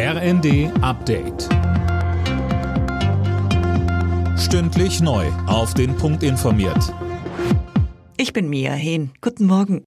[0.00, 1.48] RND Update.
[4.38, 5.26] Stündlich neu.
[5.48, 6.94] Auf den Punkt informiert.
[8.16, 9.10] Ich bin Mia Hehn.
[9.20, 9.82] Guten Morgen.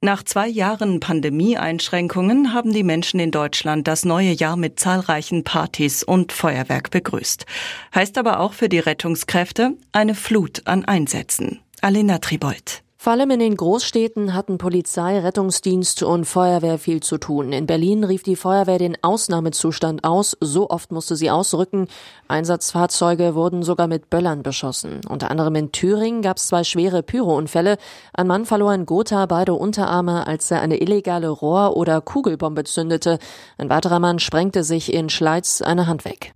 [0.00, 6.02] Nach zwei Jahren Pandemieeinschränkungen haben die Menschen in Deutschland das neue Jahr mit zahlreichen Partys
[6.02, 7.46] und Feuerwerk begrüßt.
[7.94, 11.60] Heißt aber auch für die Rettungskräfte eine Flut an Einsätzen.
[11.82, 12.82] Alena Tribold.
[13.04, 17.52] Vor allem in den Großstädten hatten Polizei, Rettungsdienst und Feuerwehr viel zu tun.
[17.52, 20.38] In Berlin rief die Feuerwehr den Ausnahmezustand aus.
[20.40, 21.88] So oft musste sie ausrücken.
[22.28, 25.02] Einsatzfahrzeuge wurden sogar mit Böllern beschossen.
[25.06, 27.76] Unter anderem in Thüringen gab es zwei schwere Pyrounfälle.
[28.14, 33.18] Ein Mann verlor in Gotha beide Unterarme, als er eine illegale Rohr- oder Kugelbombe zündete.
[33.58, 36.32] Ein weiterer Mann sprengte sich in Schleiz eine Hand weg.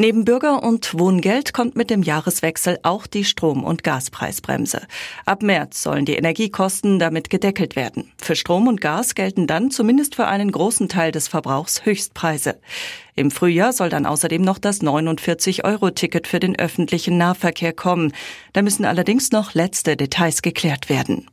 [0.00, 4.80] Neben Bürger- und Wohngeld kommt mit dem Jahreswechsel auch die Strom- und Gaspreisbremse.
[5.26, 8.10] Ab März sollen die Energiekosten damit gedeckelt werden.
[8.16, 12.58] Für Strom und Gas gelten dann zumindest für einen großen Teil des Verbrauchs Höchstpreise.
[13.14, 18.14] Im Frühjahr soll dann außerdem noch das 49-Euro-Ticket für den öffentlichen Nahverkehr kommen.
[18.54, 21.26] Da müssen allerdings noch letzte Details geklärt werden.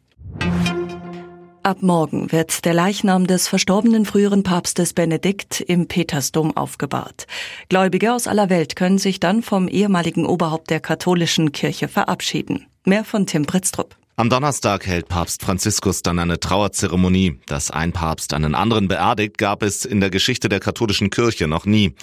[1.68, 7.28] Ab morgen wird der Leichnam des verstorbenen früheren Papstes Benedikt im Petersdom aufgebahrt.
[7.68, 12.68] Gläubige aus aller Welt können sich dann vom ehemaligen Oberhaupt der katholischen Kirche verabschieden.
[12.86, 13.98] Mehr von Tim Pritztrup.
[14.16, 17.38] Am Donnerstag hält Papst Franziskus dann eine Trauerzeremonie.
[17.48, 21.66] Dass ein Papst einen anderen beerdigt, gab es in der Geschichte der katholischen Kirche noch
[21.66, 21.96] nie.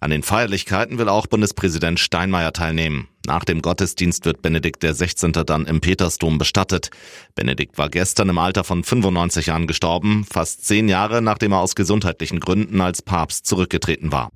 [0.00, 3.06] An den Feierlichkeiten will auch Bundespräsident Steinmeier teilnehmen.
[3.26, 5.30] Nach dem Gottesdienst wird Benedikt XVI.
[5.46, 6.90] dann im Petersdom bestattet.
[7.34, 11.74] Benedikt war gestern im Alter von 95 Jahren gestorben, fast zehn Jahre nachdem er aus
[11.74, 14.30] gesundheitlichen Gründen als Papst zurückgetreten war.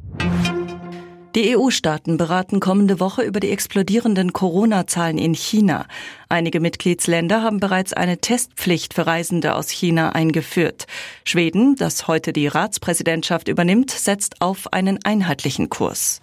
[1.36, 5.86] Die EU-Staaten beraten kommende Woche über die explodierenden Corona-Zahlen in China.
[6.30, 10.86] Einige Mitgliedsländer haben bereits eine Testpflicht für Reisende aus China eingeführt.
[11.24, 16.22] Schweden, das heute die Ratspräsidentschaft übernimmt, setzt auf einen einheitlichen Kurs.